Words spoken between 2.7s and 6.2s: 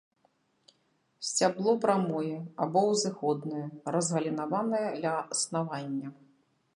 узыходнае, разгалінаванае ля аснавання.